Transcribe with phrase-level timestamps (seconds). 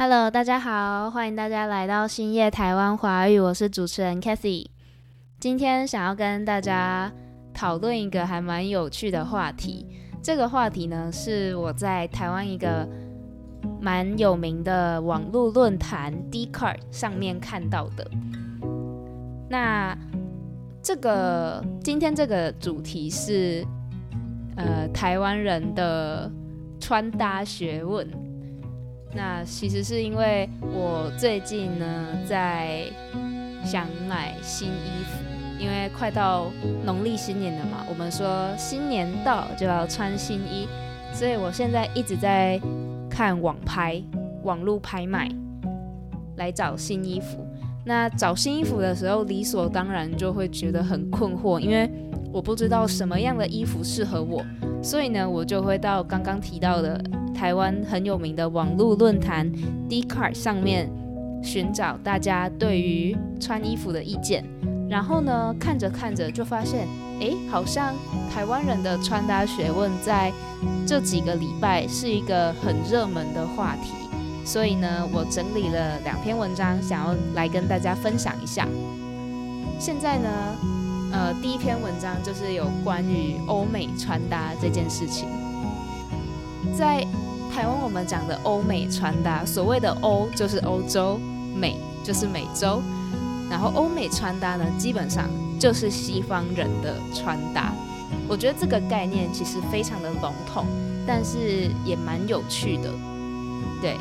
[0.00, 4.64] Hello，大家好，欢迎大家来到星夜台湾华语，我是主持人 Cathy。
[5.40, 7.12] 今天想要跟大家
[7.52, 9.84] 讨论一个还蛮有趣的话题。
[10.22, 12.88] 这个话题呢，是我在台湾一个
[13.80, 18.08] 蛮有名的网络论坛 Dcard 上面看到的。
[19.50, 19.98] 那
[20.80, 23.66] 这个今天这个主题是
[24.54, 26.30] 呃台湾人的
[26.78, 28.08] 穿搭学问。
[29.18, 32.84] 那其实是因为我最近呢在
[33.64, 35.18] 想买新衣服，
[35.58, 36.52] 因为快到
[36.84, 40.68] 农历新年了嘛，我们说新年到就要穿新衣，
[41.12, 42.60] 所以我现在一直在
[43.10, 44.00] 看网拍、
[44.44, 45.28] 网络拍卖
[46.36, 47.44] 来找新衣服。
[47.84, 51.90] 那找新衣服的时候，理所当然就会觉得很困惑，因为
[52.32, 54.46] 我不知道什么样的衣服适合我，
[54.80, 57.02] 所以呢，我就会到刚刚提到的。
[57.38, 59.48] 台湾很有名的网络论坛
[59.88, 60.90] Dcard 上面
[61.40, 64.44] 寻找大家对于穿衣服的意见，
[64.90, 66.88] 然后呢，看着看着就发现，
[67.20, 67.94] 哎，好像
[68.28, 70.32] 台湾人的穿搭学问在
[70.84, 73.92] 这几个礼拜是一个很热门的话题，
[74.44, 78.66] 所以呢，我整理了两篇文章，想要来跟大家分享一下。
[79.78, 80.28] 现在呢，
[81.12, 85.28] 呃，第一篇文章就是有关于欧美穿搭这件事情，
[86.76, 87.06] 在。
[87.58, 91.18] 台湾我们讲的欧美穿搭，所谓的欧就是欧洲，
[91.56, 92.80] 美就是美洲，
[93.50, 95.28] 然后欧美穿搭呢，基本上
[95.58, 97.72] 就是西方人的穿搭。
[98.28, 100.66] 我觉得这个概念其实非常的笼统，
[101.04, 102.92] 但是也蛮有趣的，
[103.82, 103.96] 对。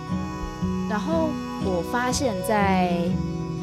[0.88, 1.30] 然后
[1.66, 3.09] 我发现在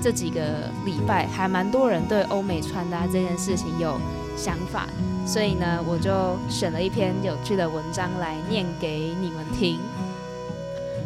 [0.04, 0.42] 这几个
[0.84, 3.98] 礼拜，还蛮多人对欧美穿搭这件事情有
[4.36, 4.86] 想法。
[5.26, 9.78] 所以呢，我就选了一篇有趣的文章来念给你们听。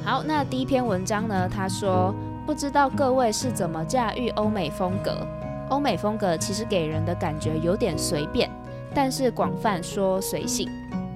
[0.05, 2.13] 好，那第一篇文章呢，他说
[2.45, 5.25] ：“不知道各位是怎么驾驭欧美风格？
[5.69, 8.51] 欧美风格其实给人的感觉有点随便，
[8.93, 10.69] 但是广泛说随性，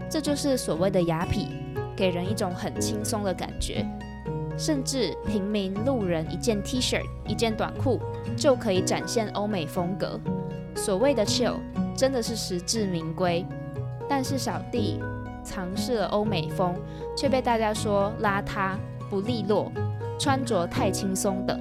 [0.09, 1.49] 这就是所谓的雅痞，
[1.97, 3.85] 给人一种很轻松的感觉。
[4.57, 8.01] 甚至平民路人一件 T 恤、一件短裤
[8.37, 10.19] 就可以展现欧美风格。
[10.75, 11.55] 所谓的 chill。”
[11.95, 13.45] 真的是实至名归，
[14.09, 14.99] 但是小弟
[15.45, 16.75] 尝试了欧美风，
[17.15, 18.77] 却被大家说邋遢、
[19.11, 19.71] 不利落、
[20.19, 21.61] 穿着太轻松等。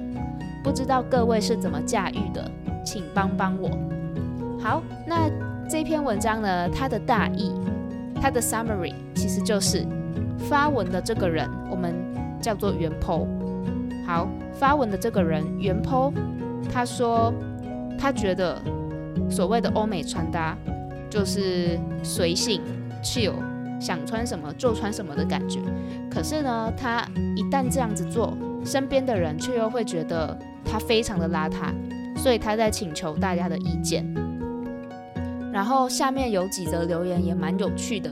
[0.64, 2.50] 不知道各位是怎么驾驭的，
[2.82, 3.68] 请帮帮我。
[4.58, 5.28] 好，那
[5.68, 6.68] 这篇文章呢？
[6.70, 7.52] 它的大意，
[8.18, 9.86] 它的 summary 其实就是
[10.38, 11.94] 发文的这个人，我们
[12.42, 13.26] 叫做原 po。
[14.06, 16.12] 好，发文的这个人原 po，
[16.70, 17.32] 他说
[17.98, 18.60] 他觉得。
[19.30, 20.56] 所谓的欧美穿搭，
[21.08, 22.60] 就是随性、
[23.02, 23.32] chill，
[23.80, 25.58] 想穿什么就穿什么的感觉。
[26.10, 31.72] 可是呢，他一旦这样子做，身边的人却又会觉得他非常的邋遢，
[32.16, 34.04] 所以他在请求大家的意见。
[35.50, 38.10] 然后下面有几则留言也蛮有趣的，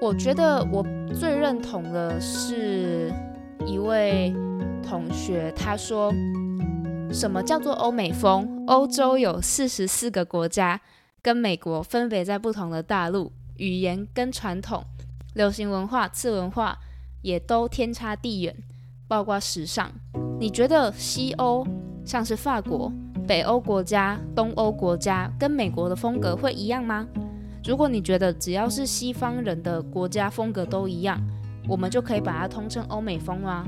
[0.00, 2.85] 我觉得我最认同的是
[3.66, 4.32] 一位
[4.82, 6.12] 同学，他说。
[7.12, 8.64] 什么叫做欧美风？
[8.66, 10.80] 欧洲有四十四个国家，
[11.22, 14.84] 跟美国分别在不同的大陆，语言跟传统、
[15.34, 16.76] 流行文化、次文化
[17.22, 18.54] 也都天差地远，
[19.06, 19.90] 包括时尚。
[20.40, 21.64] 你觉得西欧
[22.04, 22.92] 像是法国、
[23.26, 27.06] 北欧国家、东欧国家跟美国的风格会一样吗？
[27.64, 31.20] 如果你觉得只要是西方人的国家风格都一样，
[31.68, 33.66] 我们就可以把它通称欧美风吗？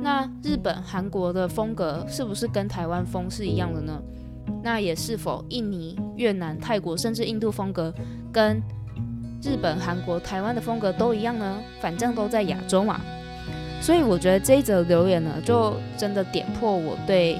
[0.00, 4.00] 那日本、韩国的风格是不是跟台湾风是一样的呢？
[4.62, 7.92] 那也是否印尼、越南、泰国甚至印度风格
[8.32, 8.62] 跟
[9.42, 11.58] 日本、韩国、台湾的风格都一样呢？
[11.80, 13.00] 反正都在亚洲嘛。
[13.80, 17.38] 所以我觉得这一则留言呢，就真的点破我对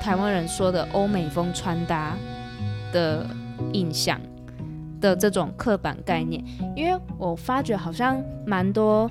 [0.00, 2.16] 台湾人说的欧美风穿搭
[2.92, 3.26] 的
[3.72, 4.20] 印象
[5.00, 6.44] 的这种刻板概念，
[6.76, 9.10] 因为我发觉好像蛮多。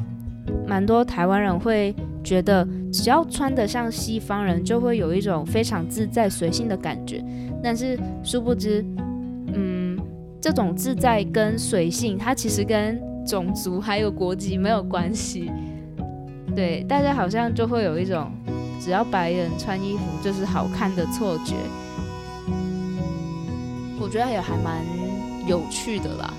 [0.65, 7.23] 蛮多台湾人会觉得，只要穿得像西方人，就会有一种非常自在随性的感觉。
[7.63, 8.83] 但是殊不知，
[9.53, 9.95] 嗯，
[10.41, 15.51] 这种自在跟随性，它其实跟种族还有国籍没有关系。
[16.55, 18.31] 对，大家好像就会有一种，
[18.81, 21.53] 只要白人穿衣服就是好看的错觉。
[24.01, 24.83] 我觉得也还蛮
[25.49, 26.33] 有趣的啦。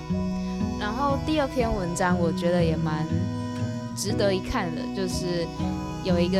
[0.79, 3.05] 然后第二篇文章，我觉得也蛮。
[3.93, 5.45] 值得一看的，就是
[6.03, 6.39] 有一个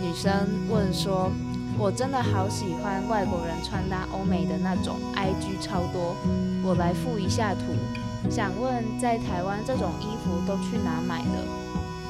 [0.00, 0.32] 女生
[0.70, 1.30] 问说
[1.76, 6.14] ：“我真的好喜欢外国人穿搭欧美的那种，IG 超多，
[6.62, 11.44] 我来附一下图，想问在台湾这种衣服都去哪买的？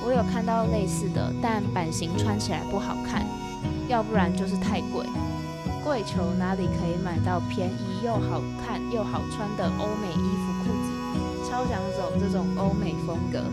[0.04, 3.26] 我有看到类似的，但版型穿起来不好看，
[3.88, 5.04] 要不然就是太贵。
[5.86, 11.48] 跪求哪里可以买到便宜又好看又好穿的欧美衣服裤子？
[11.48, 13.44] 超想走这种欧美风格。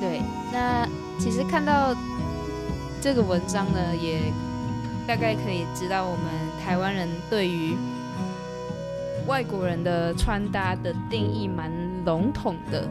[0.00, 0.20] 对，
[0.52, 0.84] 那
[1.16, 1.94] 其实看到
[3.00, 4.32] 这个文章呢，也
[5.06, 6.24] 大概可以知道我们
[6.60, 7.76] 台湾人对于
[9.28, 11.70] 外国人的穿搭的定义蛮
[12.04, 12.88] 笼统的，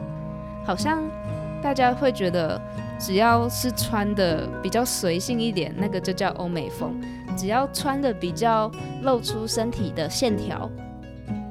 [0.64, 1.02] 好像
[1.62, 2.60] 大家会觉得
[2.98, 7.00] 只要是穿的比较随性一点，那个就叫欧美风。
[7.36, 8.70] 只要穿的比较
[9.02, 10.68] 露出身体的线条，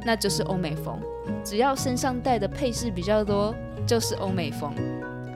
[0.06, 1.00] 那就是欧美风；
[1.44, 3.56] 只要身上带的配饰比较多，
[3.88, 4.73] 就是欧美风。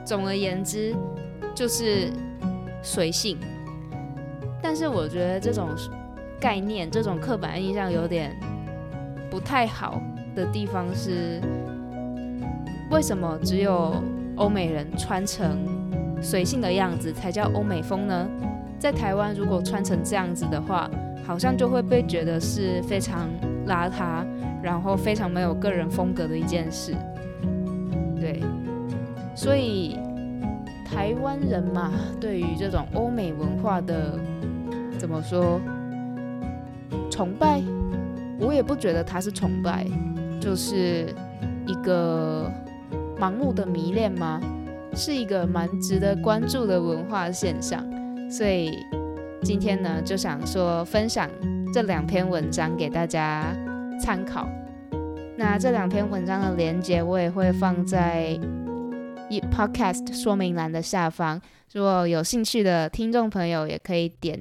[0.04, 0.94] 总而言之，
[1.54, 2.12] 就是
[2.82, 3.38] 随性。
[4.62, 5.70] 但是我觉得这种
[6.38, 8.38] 概念、这种刻板印象有点
[9.30, 10.00] 不太好
[10.36, 11.40] 的地方是，
[12.90, 13.94] 为什么只有
[14.36, 15.66] 欧美人穿成
[16.20, 18.28] 随性的样子才叫欧美风呢？
[18.78, 20.90] 在台湾，如果穿成这样子的话，
[21.26, 23.28] 好像就会被觉得是非常
[23.66, 24.24] 邋遢，
[24.62, 26.94] 然后非常没有个人风格的一件事。
[28.20, 28.42] 对，
[29.34, 29.98] 所以
[30.84, 34.18] 台湾人嘛，对于这种欧美文化的
[34.98, 35.60] 怎么说
[37.10, 37.62] 崇拜，
[38.38, 39.86] 我也不觉得他是崇拜，
[40.40, 41.06] 就是
[41.66, 42.50] 一个
[43.24, 44.38] 盲目的迷恋吗？
[44.94, 47.82] 是一个蛮值得关注的文化现象。
[48.30, 48.70] 所以
[49.42, 51.30] 今天呢，就想说分享
[51.72, 53.56] 这两篇文章给大家
[53.98, 54.46] 参考。
[55.38, 58.38] 那这两篇文章的连接我也会放在
[59.30, 61.40] 一 podcast 说明栏的下方，
[61.72, 64.38] 如果有兴趣的听众朋友也可以点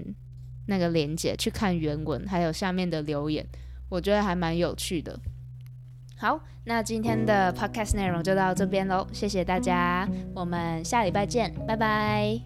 [0.67, 3.47] 那个连接去看原文，还有下面的留言，
[3.87, 5.17] 我觉得还蛮有趣的。
[6.23, 12.39] 好，那今天的 podcast 内容就到这边喽，谢谢大家，我们下礼拜见，拜拜。